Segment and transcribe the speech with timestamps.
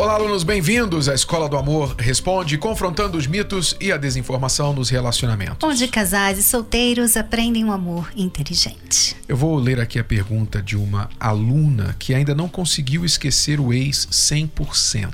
[0.00, 4.88] Olá, alunos, bem-vindos à Escola do Amor Responde, confrontando os mitos e a desinformação nos
[4.88, 5.58] relacionamentos.
[5.62, 9.14] Onde casais e solteiros aprendem um amor inteligente.
[9.28, 13.74] Eu vou ler aqui a pergunta de uma aluna que ainda não conseguiu esquecer o
[13.74, 15.12] ex 100%.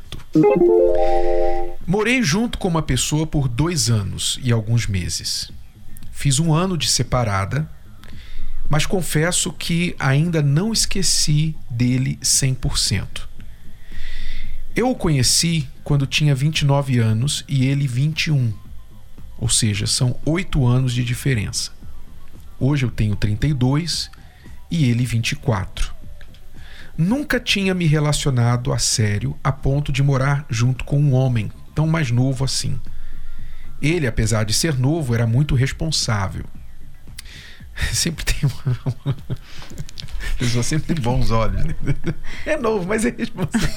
[1.84, 5.50] Morei junto com uma pessoa por dois anos e alguns meses.
[6.12, 7.68] Fiz um ano de separada,
[8.70, 13.26] mas confesso que ainda não esqueci dele 100%.
[14.76, 18.52] Eu o conheci quando tinha 29 anos e ele 21.
[19.38, 21.70] Ou seja, são oito anos de diferença.
[22.60, 24.10] Hoje eu tenho 32
[24.70, 25.95] e ele 24.
[26.95, 31.86] Nunca tinha me relacionado a sério a ponto de morar junto com um homem tão
[31.86, 32.79] mais novo assim.
[33.80, 36.45] Ele, apesar de ser novo, era muito responsável.
[37.95, 39.16] Sempre tem uma.
[40.38, 41.62] pessoa sempre tem bons olhos.
[42.45, 43.70] É novo, mas é responsável.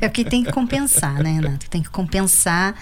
[0.00, 1.68] É porque tem que compensar, né, Renato?
[1.68, 2.74] Tem que compensar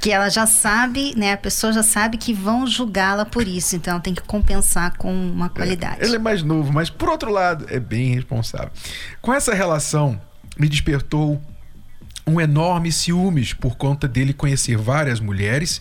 [0.00, 1.32] que ela já sabe, né?
[1.32, 5.12] A pessoa já sabe que vão julgá-la por isso, então ela tem que compensar com
[5.12, 6.02] uma qualidade.
[6.02, 8.70] É, ele é mais novo, mas por outro lado, é bem responsável.
[9.20, 10.20] Com essa relação,
[10.58, 11.40] me despertou
[12.26, 15.80] um enorme ciúmes por conta dele conhecer várias mulheres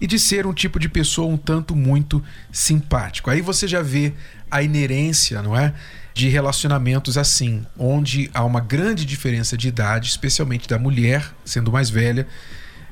[0.00, 3.30] e de ser um tipo de pessoa um tanto muito simpático.
[3.30, 4.14] Aí você já vê
[4.50, 5.74] a inerência, não é?
[6.12, 11.88] de relacionamentos assim, onde há uma grande diferença de idade, especialmente da mulher sendo mais
[11.88, 12.26] velha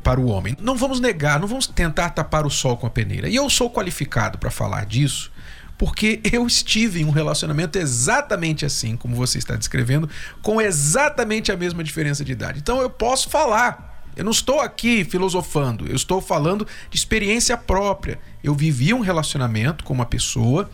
[0.03, 0.57] para o homem.
[0.61, 3.29] Não vamos negar, não vamos tentar tapar o sol com a peneira.
[3.29, 5.31] E eu sou qualificado para falar disso,
[5.79, 10.11] porque eu estive em um relacionamento exatamente assim, como você está descrevendo,
[10.43, 12.59] com exatamente a mesma diferença de idade.
[12.59, 13.87] Então eu posso falar.
[14.17, 18.19] Eu não estou aqui filosofando, eu estou falando de experiência própria.
[18.43, 20.69] Eu vivi um relacionamento com uma pessoa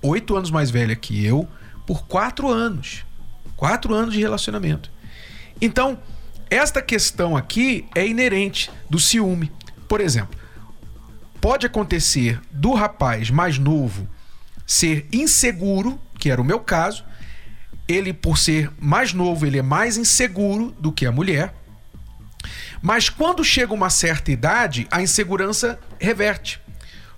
[0.00, 1.46] oito anos mais velha que eu,
[1.86, 3.04] por quatro anos.
[3.54, 4.90] Quatro anos de relacionamento.
[5.60, 5.98] Então,
[6.48, 9.52] esta questão aqui é inerente do ciúme.
[9.86, 10.40] Por exemplo,
[11.38, 14.08] pode acontecer do rapaz mais novo
[14.70, 17.04] ser inseguro, que era o meu caso.
[17.88, 21.52] Ele, por ser mais novo, ele é mais inseguro do que a mulher.
[22.80, 26.60] Mas quando chega uma certa idade, a insegurança reverte.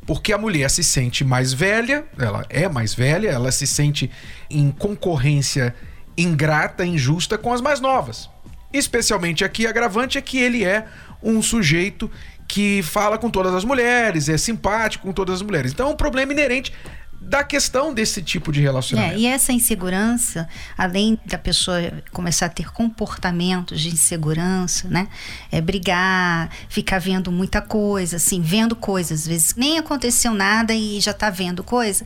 [0.06, 4.10] Porque a mulher se sente mais velha, ela é mais velha, ela se sente
[4.48, 5.74] em concorrência
[6.16, 8.30] ingrata, injusta com as mais novas.
[8.72, 10.86] Especialmente aqui, agravante é que ele é
[11.22, 12.10] um sujeito
[12.48, 15.72] que fala com todas as mulheres, é simpático com todas as mulheres.
[15.72, 16.72] Então é um problema inerente
[17.24, 19.14] da questão desse tipo de relacionamento.
[19.14, 21.78] É, e essa insegurança, além da pessoa
[22.12, 25.08] começar a ter comportamentos de insegurança, né?
[25.50, 31.00] É brigar, ficar vendo muita coisa, assim, vendo coisas, às vezes nem aconteceu nada e
[31.00, 32.04] já está vendo coisa.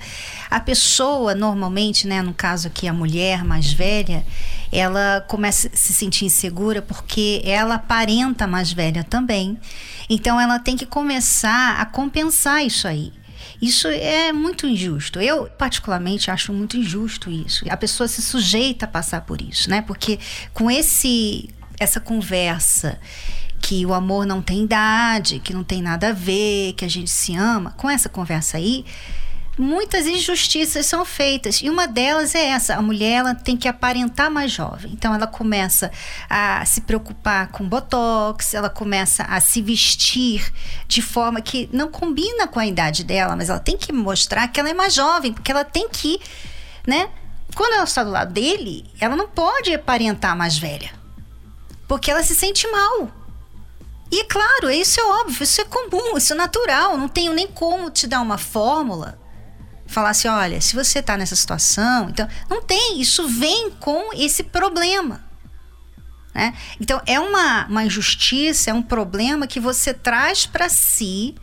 [0.50, 4.24] A pessoa, normalmente, né, no caso aqui a mulher mais velha,
[4.70, 9.58] ela começa a se sentir insegura porque ela aparenta mais velha também.
[10.08, 13.12] Então ela tem que começar a compensar isso aí.
[13.60, 15.20] Isso é muito injusto.
[15.20, 17.64] Eu, particularmente, acho muito injusto isso.
[17.68, 19.82] A pessoa se sujeita a passar por isso, né?
[19.82, 20.18] Porque
[20.52, 22.98] com esse essa conversa
[23.60, 27.10] que o amor não tem idade, que não tem nada a ver, que a gente
[27.10, 28.84] se ama, com essa conversa aí,
[29.58, 31.60] muitas injustiças são feitas.
[31.62, 34.92] E uma delas é essa: a mulher ela tem que aparentar mais jovem.
[34.92, 35.90] Então ela começa
[36.28, 40.52] a se preocupar com botox, ela começa a se vestir
[40.86, 44.60] de forma que não combina com a idade dela, mas ela tem que mostrar que
[44.60, 46.20] ela é mais jovem, porque ela tem que,
[46.86, 47.08] né?
[47.54, 50.90] Quando ela está do lado dele, ela não pode aparentar mais velha.
[51.88, 53.08] Porque ela se sente mal.
[54.10, 56.98] E claro, isso é óbvio, isso é comum, isso é natural.
[56.98, 59.18] Não tenho nem como te dar uma fórmula
[59.86, 64.42] falar assim, olha, se você está nessa situação, então não tem, isso vem com esse
[64.42, 65.24] problema.
[66.34, 66.52] Né?
[66.80, 71.34] Então é uma, uma injustiça, é um problema que você traz para si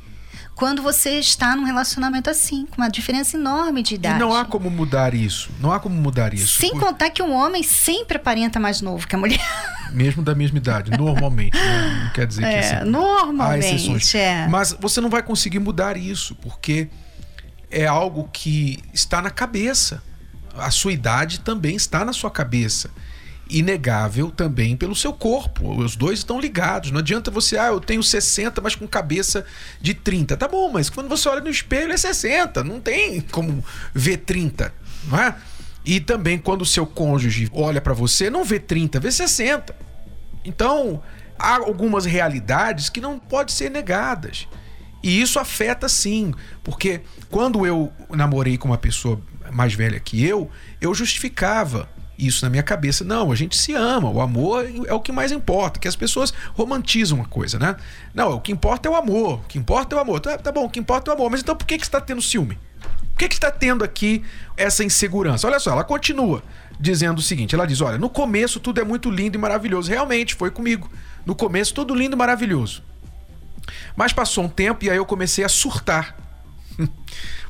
[0.55, 4.17] quando você está num relacionamento assim, com uma diferença enorme de idade.
[4.17, 5.49] E não há como mudar isso.
[5.59, 6.59] Não há como mudar isso.
[6.59, 6.81] Sem por...
[6.81, 9.41] contar que um homem sempre aparenta mais novo que a mulher.
[9.91, 11.55] Mesmo da mesma idade, normalmente.
[11.55, 12.03] Né?
[12.05, 14.15] Não quer dizer é, que assim, normalmente, há exceções.
[14.15, 14.47] É.
[14.47, 16.89] Mas você não vai conseguir mudar isso, porque
[17.73, 20.01] é algo que está na cabeça.
[20.55, 22.91] A sua idade também está na sua cabeça.
[23.49, 25.75] Inegável também pelo seu corpo.
[25.81, 26.91] Os dois estão ligados.
[26.91, 29.43] Não adianta você, ah, eu tenho 60, mas com cabeça
[29.81, 30.37] de 30.
[30.37, 32.63] Tá bom, mas quando você olha no espelho é 60.
[32.63, 34.71] Não tem como ver 30,
[35.05, 35.35] não é?
[35.83, 39.75] E também quando o seu cônjuge olha para você, não vê 30, vê 60.
[40.45, 41.01] Então,
[41.37, 44.47] há algumas realidades que não podem ser negadas.
[45.03, 46.33] E isso afeta sim,
[46.63, 49.21] porque quando eu namorei com uma pessoa
[49.51, 53.03] mais velha que eu, eu justificava isso na minha cabeça.
[53.03, 56.33] Não, a gente se ama, o amor é o que mais importa, que as pessoas
[56.53, 57.75] romantizam uma coisa, né?
[58.13, 60.19] Não, o que importa é o amor, o que importa é o amor.
[60.19, 61.89] Tá, tá bom, o que importa é o amor, mas então por que, que você
[61.89, 62.57] está tendo ciúme?
[63.11, 64.23] Por que, que está tendo aqui
[64.57, 65.47] essa insegurança?
[65.47, 66.41] Olha só, ela continua
[66.79, 69.89] dizendo o seguinte: ela diz, olha, no começo tudo é muito lindo e maravilhoso.
[69.89, 70.89] Realmente, foi comigo.
[71.25, 72.83] No começo, tudo lindo e maravilhoso.
[73.95, 76.15] Mas passou um tempo e aí eu comecei a surtar.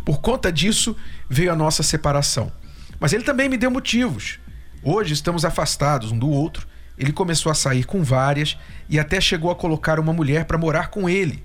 [0.05, 0.95] Por conta disso,
[1.29, 2.51] veio a nossa separação.
[2.99, 4.39] Mas ele também me deu motivos.
[4.83, 6.67] Hoje estamos afastados um do outro.
[6.97, 8.57] Ele começou a sair com várias
[8.89, 11.43] e até chegou a colocar uma mulher para morar com ele.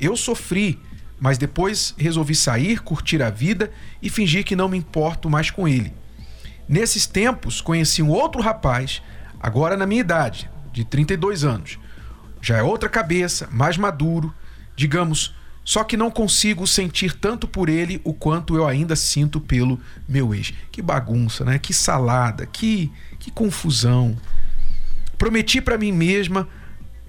[0.00, 0.80] Eu sofri,
[1.18, 3.70] mas depois resolvi sair, curtir a vida
[4.00, 5.92] e fingir que não me importo mais com ele.
[6.68, 9.02] Nesses tempos, conheci um outro rapaz,
[9.40, 11.78] agora na minha idade, de 32 anos.
[12.40, 14.32] Já é outra cabeça, mais maduro,
[14.74, 15.34] digamos,
[15.64, 20.32] só que não consigo sentir tanto por ele o quanto eu ainda sinto pelo meu
[20.32, 20.54] ex.
[20.70, 21.58] Que bagunça, né?
[21.58, 24.16] Que salada, que, que confusão.
[25.18, 26.48] Prometi para mim mesma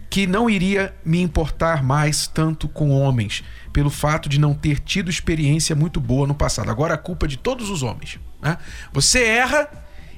[0.09, 5.09] que não iria me importar mais tanto com homens, pelo fato de não ter tido
[5.09, 6.71] experiência muito boa no passado.
[6.71, 8.19] Agora a culpa é de todos os homens.
[8.41, 8.57] Né?
[8.91, 9.69] Você erra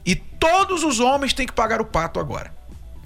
[0.05, 2.53] e todos os homens têm que pagar o pato agora.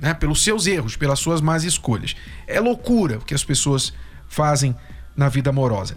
[0.04, 0.14] Né?
[0.14, 2.14] Pelos seus erros, pelas suas más escolhas.
[2.46, 3.94] É loucura o que as pessoas
[4.28, 4.76] fazem
[5.16, 5.96] na vida amorosa.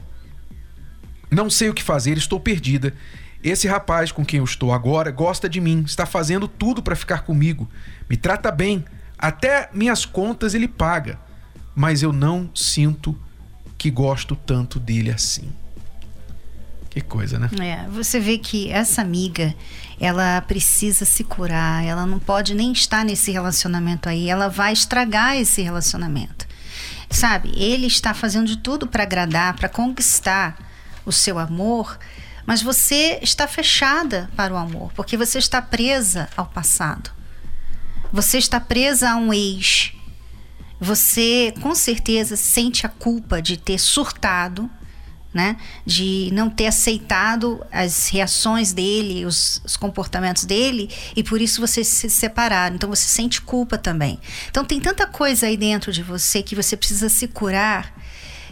[1.29, 2.95] Não sei o que fazer, estou perdida.
[3.43, 7.23] Esse rapaz com quem eu estou agora gosta de mim, está fazendo tudo para ficar
[7.23, 7.69] comigo,
[8.09, 8.85] me trata bem,
[9.19, 11.19] até minhas contas ele paga,
[11.75, 13.19] mas eu não sinto
[13.77, 15.53] que gosto tanto dele assim.
[16.97, 17.51] Que coisa, né?
[17.61, 19.55] É, você vê que essa amiga,
[20.01, 25.37] ela precisa se curar, ela não pode nem estar nesse relacionamento aí, ela vai estragar
[25.37, 26.47] esse relacionamento.
[27.11, 27.53] Sabe?
[27.55, 30.57] Ele está fazendo de tudo para agradar, para conquistar
[31.05, 31.99] o seu amor,
[32.47, 37.11] mas você está fechada para o amor, porque você está presa ao passado.
[38.11, 39.93] Você está presa a um ex.
[40.81, 44.71] Você com certeza sente a culpa de ter surtado
[45.37, 45.57] né?
[45.85, 51.87] De não ter aceitado as reações dele, os, os, comportamentos dele, e por isso vocês
[51.87, 52.75] se separaram.
[52.75, 54.19] Então você sente culpa também.
[54.51, 57.95] Então tem tanta coisa aí dentro de você que você precisa se curar.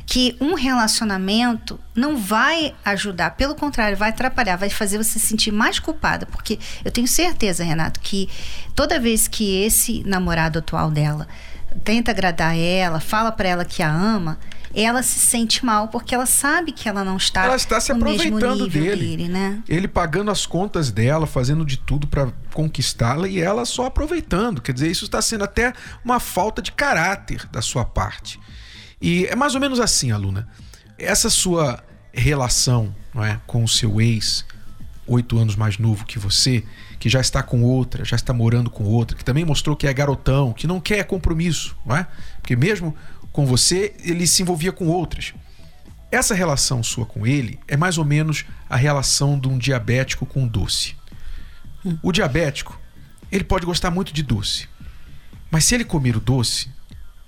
[0.06, 5.50] Que um relacionamento não vai ajudar, pelo contrário, vai atrapalhar, vai fazer você se sentir
[5.50, 6.26] mais culpada.
[6.26, 8.28] Porque eu tenho certeza, Renato, que
[8.74, 11.26] toda vez que esse namorado atual dela
[11.82, 14.38] tenta agradar ela, fala para ela que a ama,
[14.74, 18.68] ela se sente mal porque ela sabe que ela não está ela está se aproveitando
[18.68, 19.62] dele, dele, né?
[19.68, 24.60] ele pagando as contas dela fazendo de tudo para conquistá-la e ela só aproveitando.
[24.60, 25.72] Quer dizer isso está sendo até
[26.04, 28.40] uma falta de caráter da sua parte.
[29.00, 30.48] E é mais ou menos assim aluna.
[30.98, 31.82] Essa sua
[32.12, 34.44] relação não é, com o seu ex
[35.06, 36.64] oito anos mais novo que você
[37.04, 39.92] que já está com outra, já está morando com outra, que também mostrou que é
[39.92, 42.06] garotão, que não quer compromisso, não é?
[42.40, 42.96] Porque mesmo
[43.30, 45.34] com você, ele se envolvia com outras.
[46.10, 50.44] Essa relação sua com ele é mais ou menos a relação de um diabético com
[50.44, 50.96] um doce.
[52.02, 52.80] O diabético,
[53.30, 54.66] ele pode gostar muito de doce.
[55.50, 56.70] Mas se ele comer o doce,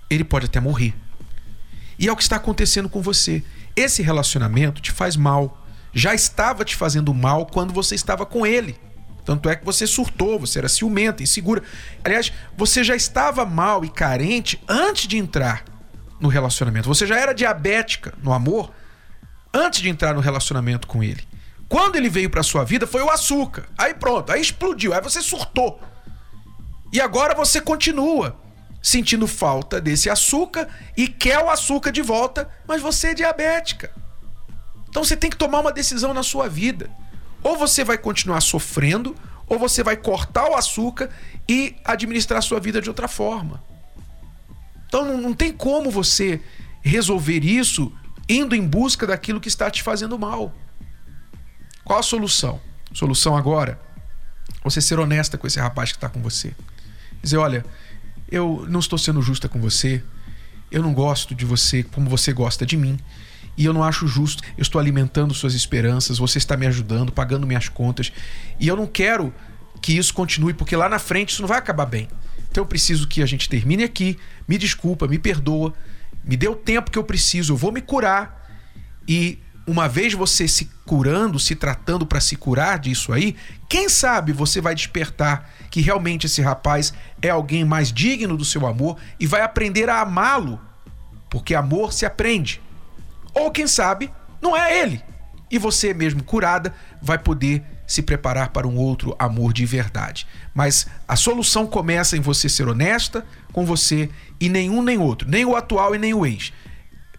[0.09, 0.95] ele pode até morrer.
[1.99, 3.45] E é o que está acontecendo com você.
[3.77, 5.67] Esse relacionamento te faz mal.
[5.93, 8.86] Já estava te fazendo mal quando você estava com ele.
[9.27, 11.61] Tanto é que você surtou, você era ciumenta, insegura.
[12.05, 15.65] Aliás, você já estava mal e carente antes de entrar
[16.21, 16.89] no relacionamento.
[16.89, 18.73] Você já era diabética no amor
[19.53, 21.25] antes de entrar no relacionamento com ele.
[21.69, 23.67] Quando ele veio para sua vida foi o açúcar.
[23.77, 25.81] Aí pronto, aí explodiu, aí você surtou.
[26.93, 28.41] E agora você continua
[28.81, 33.91] sentindo falta desse açúcar e quer o açúcar de volta, mas você é diabética.
[34.89, 36.89] Então você tem que tomar uma decisão na sua vida.
[37.47, 39.15] Ou você vai continuar sofrendo,
[39.47, 41.09] ou você vai cortar o açúcar
[41.49, 43.63] e administrar sua vida de outra forma.
[44.89, 46.41] Então não, não tem como você
[46.83, 47.93] resolver isso
[48.29, 50.53] indo em busca daquilo que está te fazendo mal.
[51.85, 52.61] Qual a solução?
[52.93, 53.81] Solução agora?
[54.65, 56.53] Você ser honesta com esse rapaz que está com você.
[57.23, 57.65] Dizer: olha,
[58.29, 60.03] eu não estou sendo justa com você,
[60.69, 62.99] eu não gosto de você como você gosta de mim,
[63.57, 64.43] e eu não acho justo.
[64.57, 68.13] Eu estou alimentando suas esperanças, você está me ajudando, pagando minhas contas,
[68.61, 69.33] e eu não quero
[69.81, 72.09] que isso continue, porque lá na frente isso não vai acabar bem.
[72.51, 74.19] Então eu preciso que a gente termine aqui.
[74.49, 75.75] Me desculpa, me perdoa,
[76.25, 78.45] me dê o tempo que eu preciso, eu vou me curar
[79.07, 83.35] e uma vez você se curando, se tratando para se curar disso aí,
[83.69, 88.65] quem sabe você vai despertar que realmente esse rapaz é alguém mais digno do seu
[88.67, 90.61] amor e vai aprender a amá-lo,
[91.29, 92.63] porque amor se aprende.
[93.37, 95.03] Ou quem sabe, não é ele.
[95.51, 100.27] E você mesmo curada vai poder se preparar para um outro amor de verdade.
[100.55, 104.09] Mas a solução começa em você ser honesta com você
[104.41, 106.53] e nenhum nem outro, nem o atual e nem o ex.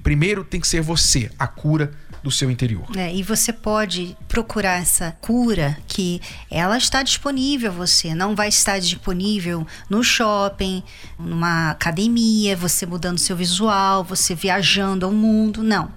[0.04, 1.92] Primeiro tem que ser você, a cura
[2.24, 2.86] do seu interior.
[2.98, 8.50] É, e você pode procurar essa cura que ela está disponível a você, não vai
[8.50, 10.84] estar disponível no shopping,
[11.18, 15.92] numa academia, você mudando seu visual, você viajando ao mundo, não.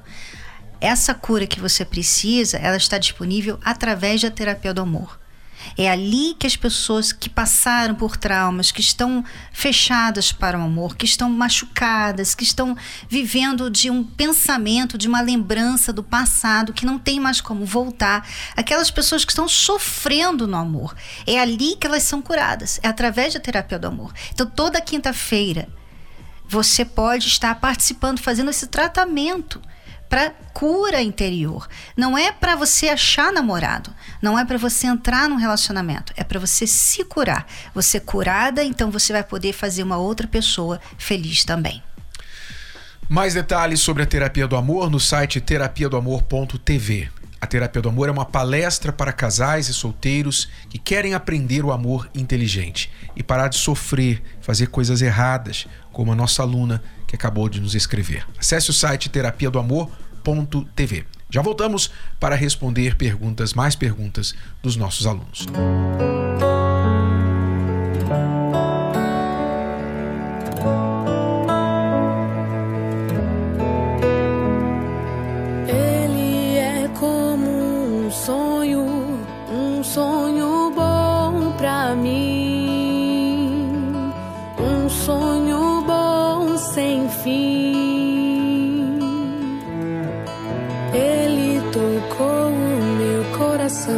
[0.81, 5.21] Essa cura que você precisa, ela está disponível através da terapia do amor.
[5.77, 10.97] É ali que as pessoas que passaram por traumas, que estão fechadas para o amor,
[10.97, 12.77] que estão machucadas, que estão
[13.09, 18.27] vivendo de um pensamento, de uma lembrança do passado que não tem mais como voltar,
[18.57, 20.95] aquelas pessoas que estão sofrendo no amor,
[21.27, 24.13] é ali que elas são curadas, é através da terapia do amor.
[24.33, 25.69] Então, toda quinta-feira,
[26.49, 29.61] você pode estar participando, fazendo esse tratamento
[30.11, 31.69] para cura interior.
[31.97, 36.41] Não é para você achar namorado, não é para você entrar num relacionamento, é para
[36.41, 37.47] você se curar.
[37.73, 41.81] Você curada, então você vai poder fazer uma outra pessoa feliz também.
[43.09, 47.09] Mais detalhes sobre a terapia do amor no site terapiadoamor.tv.
[47.41, 51.73] A terapia do amor é uma palestra para casais e solteiros que querem aprender o
[51.73, 57.49] amor inteligente e parar de sofrer, fazer coisas erradas, como a nossa aluna que acabou
[57.49, 58.25] de nos escrever.
[58.39, 61.05] Acesse o site terapiadoamor.tv.
[61.29, 61.91] Já voltamos
[62.21, 65.45] para responder perguntas, mais perguntas dos nossos alunos.
[87.23, 88.99] fim.
[90.93, 93.95] Ele tocou o meu coração,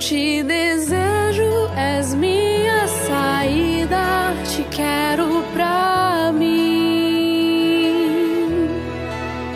[0.06, 6.46] te desejo, és minha saída, te quero pra mim.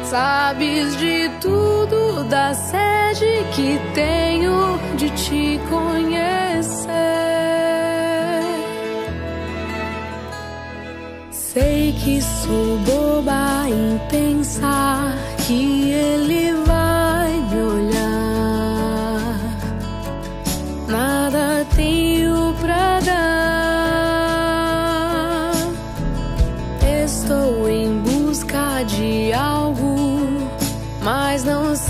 [0.03, 6.91] Sabes de tudo, da sede que tenho de te conhecer.
[11.31, 15.15] Sei que sou boba em pensar
[15.47, 16.60] que ele vai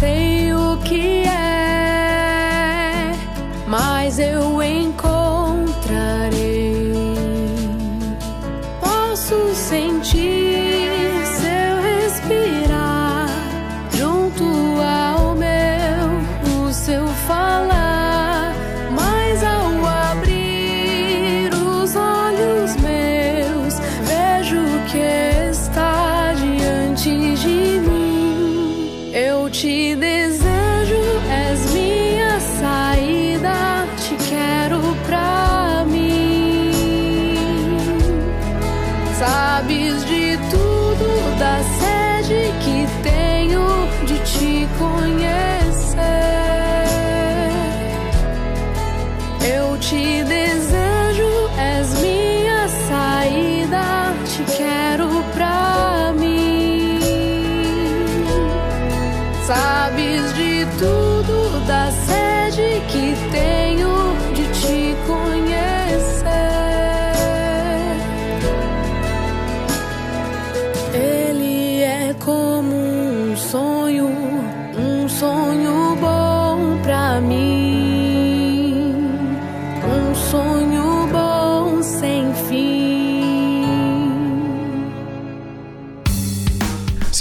[0.00, 3.12] sei o que é,
[3.66, 5.20] mas eu encontro.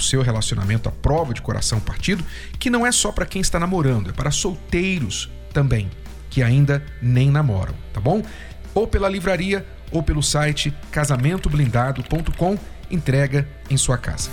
[0.00, 2.24] o seu relacionamento à prova de coração partido,
[2.58, 5.90] que não é só para quem está namorando, é para solteiros também,
[6.28, 8.22] que ainda nem namoram, tá bom?
[8.74, 12.58] Ou pela livraria ou pelo site casamentoblindado.com,
[12.90, 14.30] entrega em sua casa.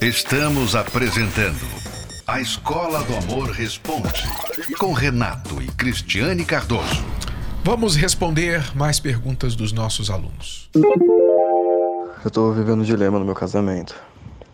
[0.00, 1.66] Estamos apresentando
[2.24, 4.22] A Escola do Amor Responde,
[4.78, 7.17] com Renato e Cristiane Cardoso.
[7.70, 10.70] Vamos responder mais perguntas dos nossos alunos.
[10.74, 13.94] Eu estou vivendo um dilema no meu casamento.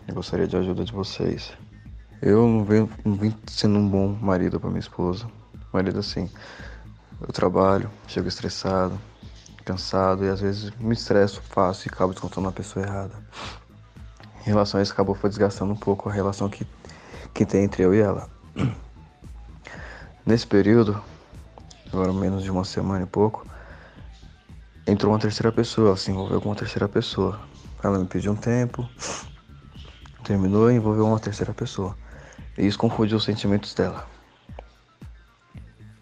[0.05, 1.53] Eu gostaria de ajuda de vocês.
[2.21, 5.27] Eu não vim, não vim sendo um bom marido para minha esposa.
[5.71, 6.29] Marido assim.
[7.21, 8.99] Eu trabalho, chego estressado,
[9.63, 13.15] cansado e às vezes me estresso fácil e acabo descontando a pessoa errada.
[14.41, 16.67] Em relação a isso, acabou foi desgastando um pouco a relação que,
[17.33, 18.29] que tem entre eu e ela.
[20.27, 21.01] Nesse período,
[21.91, 23.45] agora menos de uma semana e pouco,
[24.87, 27.39] entrou uma terceira pessoa, ela se envolveu com uma terceira pessoa.
[27.83, 28.87] Ela me pediu um tempo,
[30.23, 31.95] terminou e envolveu uma terceira pessoa.
[32.57, 34.07] E isso confundiu os sentimentos dela.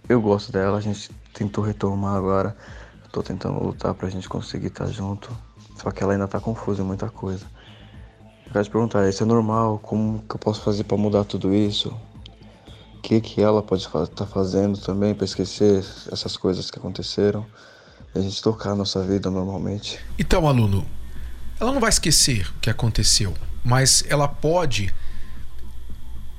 [0.07, 2.55] Eu gosto dela, a gente tentou retomar agora.
[3.11, 5.29] Tô tentando lutar pra gente conseguir estar tá junto.
[5.77, 7.45] Só que ela ainda tá confusa em muita coisa.
[8.45, 9.79] Eu quero te perguntar, isso é normal?
[9.79, 11.95] Como que eu posso fazer para mudar tudo isso?
[13.03, 17.45] Que que ela pode estar tá fazendo também para esquecer essas coisas que aconteceram?
[18.15, 19.99] E a gente tocar a nossa vida normalmente.
[20.17, 20.87] Então, aluno,
[21.59, 24.95] ela não vai esquecer o que aconteceu, mas ela pode,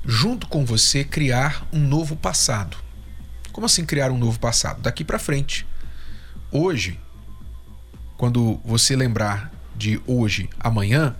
[0.03, 2.77] junto com você, criar um novo passado.
[3.51, 4.81] Como assim criar um novo passado?
[4.81, 5.67] Daqui para frente.
[6.51, 6.99] Hoje,
[8.17, 11.15] quando você lembrar de hoje, amanhã,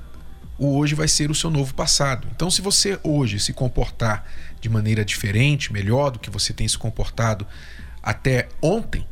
[0.58, 2.28] o hoje vai ser o seu novo passado.
[2.36, 4.26] Então, se você hoje se comportar
[4.60, 7.46] de maneira diferente, melhor do que você tem se comportado
[8.02, 9.06] até ontem,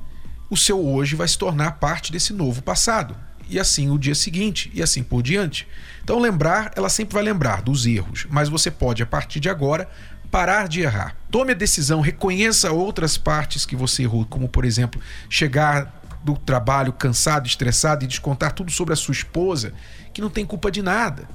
[0.50, 3.16] o seu hoje vai se tornar parte desse novo passado.
[3.50, 5.68] E assim o dia seguinte, e assim por diante.
[6.04, 9.90] Então, lembrar, ela sempre vai lembrar dos erros, mas você pode, a partir de agora,
[10.32, 11.16] parar de errar.
[11.30, 16.94] Tome a decisão, reconheça outras partes que você errou, como, por exemplo, chegar do trabalho
[16.94, 19.74] cansado, estressado e descontar tudo sobre a sua esposa
[20.14, 21.28] que não tem culpa de nada.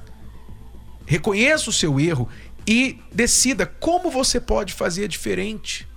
[1.05, 2.27] Reconheça o seu erro
[2.65, 5.87] e decida como você pode fazer diferente.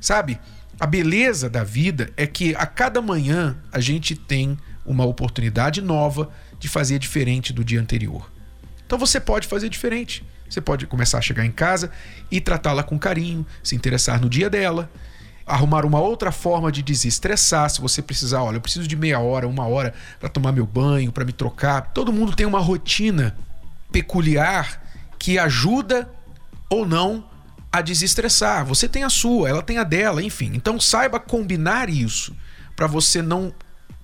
[0.00, 0.38] Sabe?
[0.78, 6.30] A beleza da vida é que a cada manhã a gente tem uma oportunidade nova
[6.58, 8.30] de fazer diferente do dia anterior.
[8.86, 10.24] Então você pode fazer diferente.
[10.48, 11.90] Você pode começar a chegar em casa
[12.30, 14.90] e tratá-la com carinho, se interessar no dia dela,
[15.46, 17.68] arrumar uma outra forma de desestressar.
[17.70, 21.12] Se você precisar, olha, eu preciso de meia hora, uma hora para tomar meu banho,
[21.12, 21.92] para me trocar.
[21.92, 23.36] Todo mundo tem uma rotina
[23.92, 24.82] peculiar
[25.18, 26.10] que ajuda
[26.68, 27.24] ou não
[27.70, 28.64] a desestressar.
[28.64, 30.52] Você tem a sua, ela tem a dela, enfim.
[30.54, 32.34] Então saiba combinar isso
[32.76, 33.52] para você não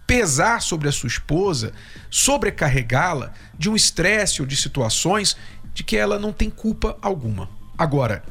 [0.07, 1.72] pesar sobre a sua esposa,
[2.11, 5.37] sobrecarregá-la de um estresse ou de situações
[5.72, 7.48] de que ela não tem culpa alguma.
[7.79, 8.24] Agora,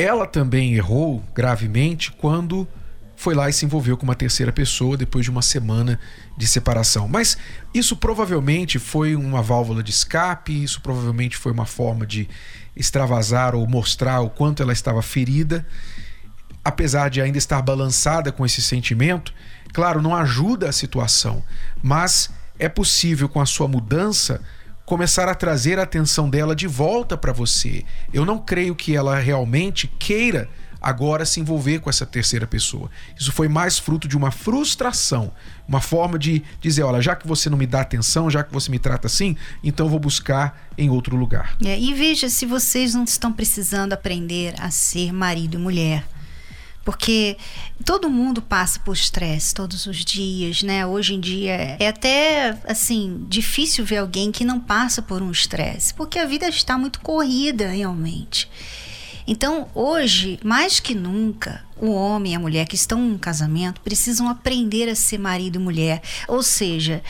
[0.00, 2.66] ela também errou gravemente quando
[3.20, 6.00] foi lá e se envolveu com uma terceira pessoa depois de uma semana
[6.38, 7.06] de separação.
[7.06, 7.36] Mas
[7.74, 12.26] isso provavelmente foi uma válvula de escape, isso provavelmente foi uma forma de
[12.74, 15.66] extravasar ou mostrar o quanto ela estava ferida.
[16.64, 19.34] Apesar de ainda estar balançada com esse sentimento,
[19.70, 21.44] claro, não ajuda a situação,
[21.82, 24.40] mas é possível com a sua mudança
[24.90, 27.84] começar a trazer a atenção dela de volta para você.
[28.12, 30.48] Eu não creio que ela realmente queira
[30.82, 32.90] agora se envolver com essa terceira pessoa.
[33.16, 35.30] Isso foi mais fruto de uma frustração,
[35.68, 38.68] uma forma de dizer, olha, já que você não me dá atenção, já que você
[38.68, 41.56] me trata assim, então vou buscar em outro lugar.
[41.64, 46.04] É, e veja se vocês não estão precisando aprender a ser marido e mulher.
[46.84, 47.36] Porque
[47.84, 50.86] todo mundo passa por estresse todos os dias, né?
[50.86, 55.92] Hoje em dia é até assim difícil ver alguém que não passa por um estresse,
[55.92, 58.48] porque a vida está muito corrida realmente.
[59.26, 63.80] Então, hoje, mais que nunca, o homem e a mulher que estão em um casamento
[63.80, 66.02] precisam aprender a ser marido e mulher.
[66.26, 67.02] Ou seja,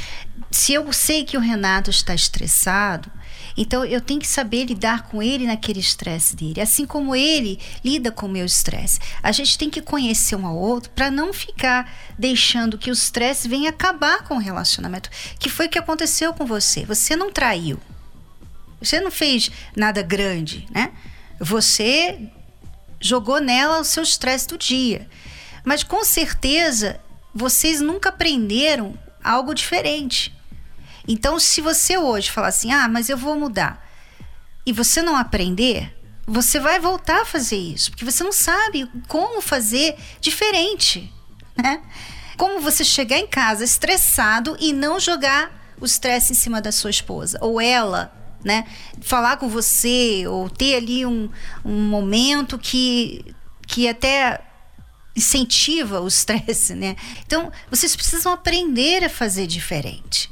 [0.50, 3.10] se eu sei que o Renato está estressado,
[3.56, 8.10] então eu tenho que saber lidar com ele naquele estresse dele, assim como ele lida
[8.10, 8.98] com o meu estresse.
[9.22, 13.48] A gente tem que conhecer um ao outro para não ficar deixando que o estresse
[13.48, 16.84] venha acabar com o relacionamento, que foi o que aconteceu com você.
[16.84, 17.78] Você não traiu.
[18.80, 20.92] Você não fez nada grande, né?
[21.38, 22.18] Você
[23.00, 25.08] jogou nela o seu estresse do dia.
[25.64, 27.00] Mas com certeza
[27.34, 30.34] vocês nunca aprenderam algo diferente.
[31.12, 33.84] Então, se você hoje falar assim, ah, mas eu vou mudar,
[34.64, 35.92] e você não aprender,
[36.24, 41.12] você vai voltar a fazer isso, porque você não sabe como fazer diferente,
[41.56, 41.82] né?
[42.36, 46.90] Como você chegar em casa estressado e não jogar o estresse em cima da sua
[46.90, 48.66] esposa, ou ela né?
[49.02, 51.28] Falar com você ou ter ali um,
[51.64, 53.34] um momento que,
[53.66, 54.40] que até
[55.14, 56.96] incentiva o estresse, né?
[57.26, 60.30] Então, vocês precisam aprender a fazer diferente.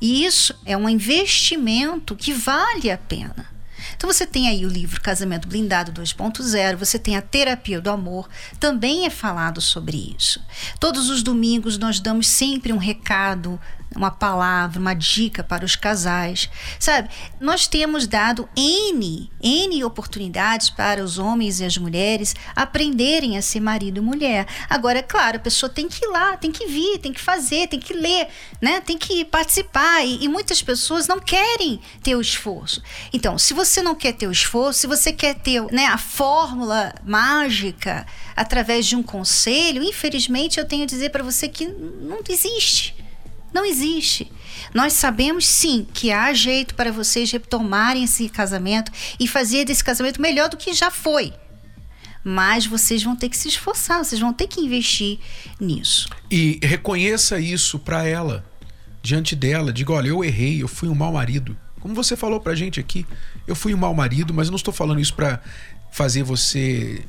[0.00, 3.50] E isso é um investimento que vale a pena.
[3.96, 8.28] Então você tem aí o livro Casamento Blindado 2.0, você tem a Terapia do Amor,
[8.58, 10.40] também é falado sobre isso.
[10.78, 13.60] Todos os domingos nós damos sempre um recado
[13.96, 16.48] uma palavra, uma dica para os casais.
[16.78, 23.42] Sabe, nós temos dado N, N oportunidades para os homens e as mulheres aprenderem a
[23.42, 24.46] ser marido e mulher.
[24.68, 27.68] Agora, é claro, a pessoa tem que ir lá, tem que vir, tem que fazer,
[27.68, 28.28] tem que ler,
[28.60, 28.80] né?
[28.80, 30.04] tem que participar.
[30.04, 32.82] E, e muitas pessoas não querem ter o esforço.
[33.12, 36.94] Então, se você não quer ter o esforço, se você quer ter né, a fórmula
[37.04, 42.94] mágica através de um conselho, infelizmente eu tenho a dizer para você que não existe.
[43.52, 44.30] Não existe.
[44.74, 50.20] Nós sabemos sim que há jeito para vocês retomarem esse casamento e fazer desse casamento
[50.20, 51.32] melhor do que já foi.
[52.22, 55.18] Mas vocês vão ter que se esforçar, vocês vão ter que investir
[55.58, 56.08] nisso.
[56.30, 58.44] E reconheça isso para ela,
[59.02, 59.72] diante dela.
[59.72, 61.56] Diga: olha, eu errei, eu fui um mau marido.
[61.80, 63.06] Como você falou pra gente aqui,
[63.46, 65.40] eu fui um mau marido, mas eu não estou falando isso para
[65.90, 67.02] fazer você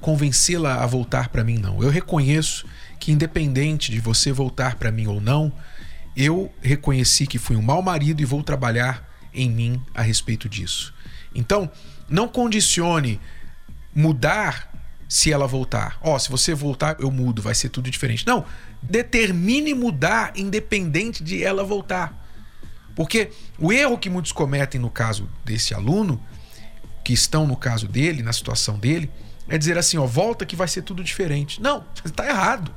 [0.00, 1.82] convencê-la a voltar para mim, não.
[1.82, 2.66] Eu reconheço
[2.98, 5.52] que, independente de você voltar para mim ou não,
[6.16, 10.94] eu reconheci que fui um mau marido e vou trabalhar em mim a respeito disso.
[11.34, 11.70] Então,
[12.08, 13.20] não condicione
[13.94, 14.72] mudar
[15.08, 15.98] se ela voltar.
[16.02, 18.26] Ó, oh, se você voltar, eu mudo, vai ser tudo diferente.
[18.26, 18.44] Não,
[18.82, 22.22] determine mudar independente de ela voltar.
[22.94, 26.22] Porque o erro que muitos cometem no caso desse aluno,
[27.04, 29.10] que estão no caso dele, na situação dele,
[29.48, 31.60] é dizer assim, ó, volta que vai ser tudo diferente.
[31.60, 32.72] Não, está errado.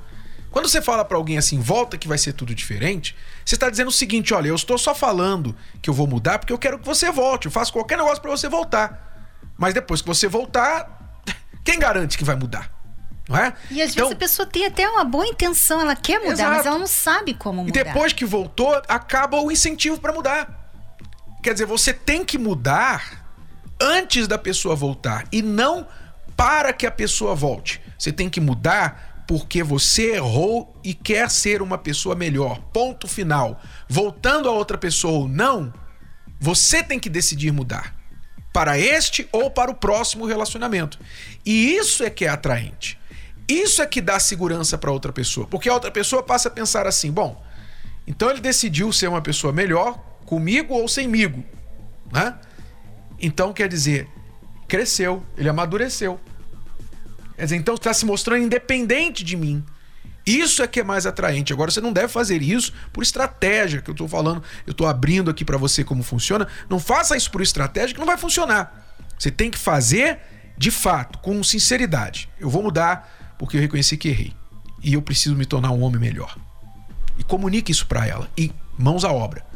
[0.51, 3.89] Quando você fala para alguém assim, volta que vai ser tudo diferente, você está dizendo
[3.89, 6.85] o seguinte: olha, eu estou só falando que eu vou mudar porque eu quero que
[6.85, 7.45] você volte.
[7.45, 9.05] Eu faço qualquer negócio para você voltar.
[9.57, 11.21] Mas depois que você voltar,
[11.63, 12.71] quem garante que vai mudar?
[13.27, 13.53] Não é?
[13.69, 16.51] E às então, vezes a pessoa tem até uma boa intenção, ela quer mudar, exato.
[16.55, 17.79] mas ela não sabe como mudar.
[17.79, 20.71] E depois que voltou, acaba o incentivo para mudar.
[21.43, 23.25] Quer dizer, você tem que mudar
[23.79, 25.87] antes da pessoa voltar e não
[26.35, 27.81] para que a pessoa volte.
[27.97, 32.59] Você tem que mudar porque você errou e quer ser uma pessoa melhor.
[32.73, 33.61] Ponto final.
[33.87, 35.73] Voltando a outra pessoa ou não,
[36.39, 37.93] você tem que decidir mudar
[38.53, 40.97] para este ou para o próximo relacionamento.
[41.45, 42.97] E isso é que é atraente.
[43.47, 46.87] Isso é que dá segurança para outra pessoa, porque a outra pessoa passa a pensar
[46.87, 47.41] assim: bom,
[48.05, 51.43] então ele decidiu ser uma pessoa melhor comigo ou semigo,
[52.11, 52.37] né?
[53.19, 54.07] Então quer dizer,
[54.67, 56.19] cresceu, ele amadureceu.
[57.37, 59.63] Quer dizer, então está se mostrando independente de mim.
[60.25, 61.53] Isso é que é mais atraente.
[61.53, 65.31] Agora você não deve fazer isso por estratégia, que eu estou falando, eu estou abrindo
[65.31, 66.47] aqui para você como funciona.
[66.69, 68.85] Não faça isso por estratégia que não vai funcionar.
[69.17, 70.19] Você tem que fazer
[70.57, 72.27] de fato, com sinceridade.
[72.39, 74.33] Eu vou mudar porque eu reconheci que errei
[74.83, 76.35] e eu preciso me tornar um homem melhor.
[77.17, 79.46] E comunique isso para ela e mãos à obra.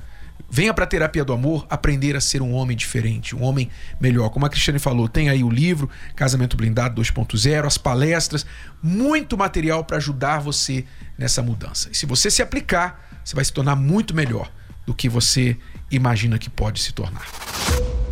[0.54, 3.70] Venha para a terapia do amor aprender a ser um homem diferente, um homem
[4.02, 4.30] melhor.
[4.30, 8.46] Como a Cristiane falou, tem aí o livro Casamento Blindado 2.0, as palestras,
[8.84, 10.84] muito material para ajudar você
[11.18, 11.88] nessa mudança.
[11.90, 14.52] E se você se aplicar, você vai se tornar muito melhor
[14.86, 15.56] do que você
[15.90, 17.26] imagina que pode se tornar.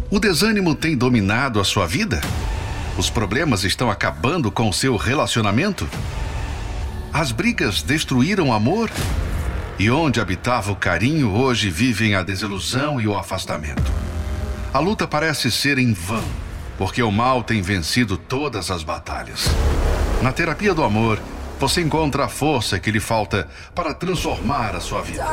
[0.10, 2.22] O desânimo tem dominado a sua vida?
[2.98, 5.90] Os problemas estão acabando com o seu relacionamento?
[7.12, 8.90] As brigas destruíram o amor?
[9.80, 13.90] E onde habitava o carinho, hoje vivem a desilusão e o afastamento.
[14.74, 16.24] A luta parece ser em vão,
[16.78, 19.46] porque o mal tem vencido todas as batalhas.
[20.22, 21.18] Na terapia do amor,
[21.58, 25.24] você encontra a força que lhe falta para transformar a sua vida.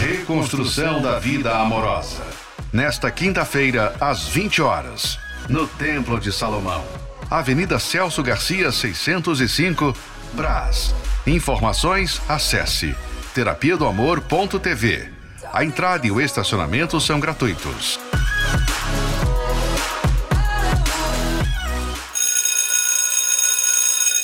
[0.00, 2.26] Reconstrução da vida amorosa.
[2.72, 5.16] Nesta quinta-feira, às 20 horas,
[5.48, 6.84] no Templo de Salomão.
[7.30, 9.94] Avenida Celso Garcia, 605,
[10.32, 10.92] Brás.
[11.28, 12.94] Informações, acesse
[13.34, 15.12] terapia do amor.tv.
[15.52, 18.00] A entrada e o estacionamento são gratuitos.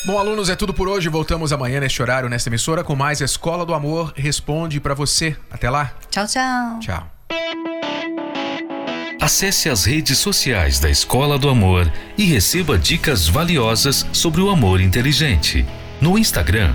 [0.06, 1.08] Bom, alunos, é tudo por hoje.
[1.08, 5.36] Voltamos amanhã neste horário, nesta emissora, com mais Escola do Amor Responde para você.
[5.50, 5.92] Até lá.
[6.10, 6.78] Tchau, tchau.
[6.80, 7.10] Tchau.
[9.20, 14.82] Acesse as redes sociais da Escola do Amor e receba dicas valiosas sobre o amor
[14.82, 15.64] inteligente.
[15.98, 16.74] No Instagram,